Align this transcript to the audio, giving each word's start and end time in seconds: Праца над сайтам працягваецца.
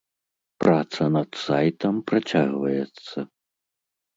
Праца 0.63 1.03
над 1.17 1.29
сайтам 1.45 1.95
працягваецца. 2.13 3.17